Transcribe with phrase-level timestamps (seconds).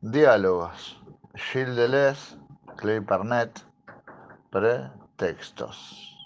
[0.00, 1.02] Diálogos.
[1.34, 2.36] Gilles Deleuze,
[2.76, 3.64] Clay Parnet,
[4.48, 6.16] pretextos.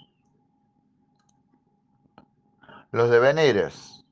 [2.91, 4.05] Los devenires.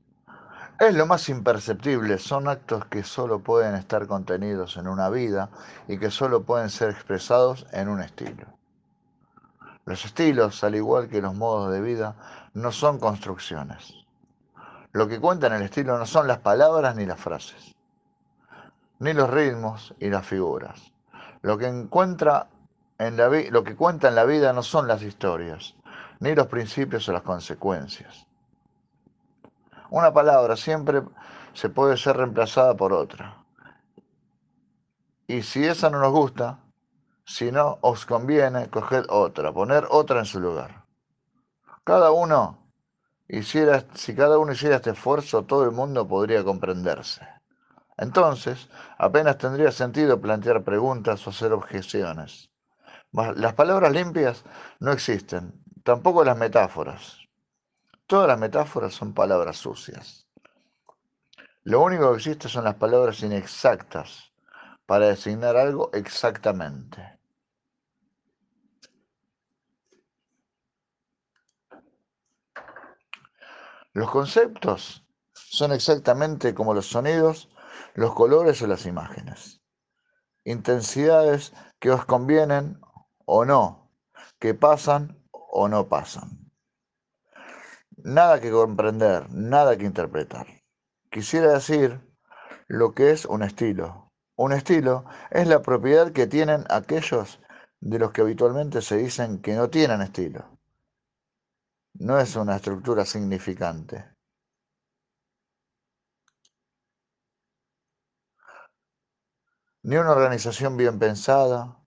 [0.79, 5.51] Es lo más imperceptible, son actos que solo pueden estar contenidos en una vida
[5.89, 8.47] y que solo pueden ser expresados en un estilo.
[9.85, 12.17] Los estilos, al igual que los modos de vida,
[12.55, 13.93] no son construcciones.
[14.93, 17.75] Lo que cuenta en el estilo no son las palabras ni las frases,
[19.01, 20.93] ni los ritmos y las figuras.
[21.43, 22.49] Lo que, encuentra
[22.99, 25.75] en la lo que cuenta en la vida no son las historias,
[26.21, 28.27] ni los principios o las consecuencias.
[29.89, 31.03] Una palabra siempre
[31.55, 33.43] se puede ser reemplazada por otra.
[35.27, 36.59] Y si esa no nos gusta,
[37.25, 40.85] si no os conviene, coged otra, poner otra en su lugar.
[41.85, 42.59] Cada uno
[43.29, 47.40] hiciera, si cada uno hiciera este esfuerzo, todo el mundo podría comprenderse.
[48.01, 52.51] Entonces, apenas tendría sentido plantear preguntas o hacer objeciones.
[53.13, 54.43] Las palabras limpias
[54.79, 57.19] no existen, tampoco las metáforas.
[58.07, 60.27] Todas las metáforas son palabras sucias.
[61.63, 64.33] Lo único que existe son las palabras inexactas
[64.87, 67.19] para designar algo exactamente.
[73.93, 77.51] Los conceptos son exactamente como los sonidos,
[77.95, 79.63] los colores o las imágenes.
[80.45, 82.81] Intensidades que os convienen
[83.25, 83.91] o no,
[84.39, 86.51] que pasan o no pasan.
[87.97, 90.47] Nada que comprender, nada que interpretar.
[91.11, 92.01] Quisiera decir
[92.67, 94.13] lo que es un estilo.
[94.37, 97.41] Un estilo es la propiedad que tienen aquellos
[97.81, 100.59] de los que habitualmente se dicen que no tienen estilo.
[101.95, 104.10] No es una estructura significante.
[109.83, 111.79] Ni una organización bien pensada,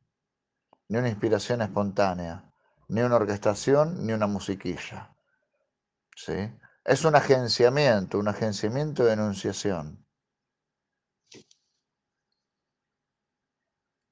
[0.87, 2.51] ni una inspiración espontánea,
[2.87, 5.15] ni una orquestación, ni una musiquilla.
[6.15, 6.51] ¿sí?
[6.83, 10.03] Es un agenciamiento, un agenciamiento de enunciación.